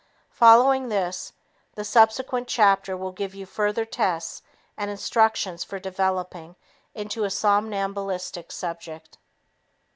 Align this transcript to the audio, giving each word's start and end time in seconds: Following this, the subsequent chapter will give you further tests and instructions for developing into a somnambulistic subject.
Following 0.31 0.89
this, 0.89 1.33
the 1.75 1.83
subsequent 1.85 2.47
chapter 2.47 2.97
will 2.97 3.11
give 3.11 3.35
you 3.35 3.45
further 3.45 3.85
tests 3.85 4.41
and 4.75 4.89
instructions 4.89 5.63
for 5.63 5.77
developing 5.77 6.55
into 6.95 7.23
a 7.23 7.29
somnambulistic 7.29 8.51
subject. 8.51 9.19